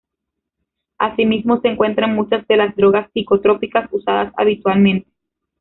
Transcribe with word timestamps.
Asimismo 0.97 1.61
se 1.61 1.67
encuentra 1.67 2.07
en 2.07 2.15
muchas 2.15 2.47
de 2.47 2.57
las 2.57 2.75
drogas 2.75 3.11
psicotrópicas 3.13 3.87
usadas 3.91 4.33
habitualmente. 4.35 5.07